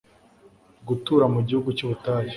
Gutura 0.87 1.25
mu 1.33 1.39
gihugu 1.47 1.69
cy’ubutayu 1.77 2.29